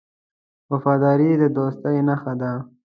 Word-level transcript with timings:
وفاداري 0.71 1.29
د 1.41 1.43
دوستۍ 1.57 1.97
نښه 2.07 2.33
ده. 2.41 2.51